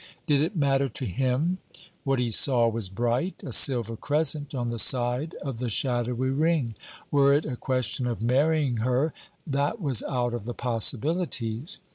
Did 0.25 0.41
it 0.41 0.55
matter 0.55 0.89
to 0.89 1.05
him? 1.05 1.59
What 2.05 2.17
he 2.17 2.31
saw 2.31 2.67
was 2.67 2.89
bright, 2.89 3.43
a 3.43 3.53
silver 3.53 3.95
crescent 3.95 4.55
on 4.55 4.69
the 4.69 4.79
side 4.79 5.35
of 5.43 5.59
the 5.59 5.69
shadowy 5.69 6.31
ring. 6.31 6.73
Were 7.11 7.33
it 7.33 7.45
a 7.45 7.55
question 7.55 8.07
of 8.07 8.19
marrying 8.19 8.77
her! 8.77 9.13
That 9.45 9.79
was 9.79 10.01
out 10.07 10.33
of 10.33 10.45
the 10.45 10.55
possibilities. 10.55 11.81